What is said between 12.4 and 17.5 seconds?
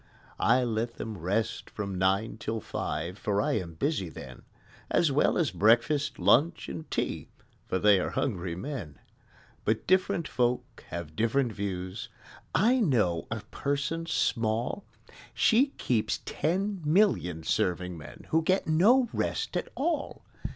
I know a person small She keeps ten million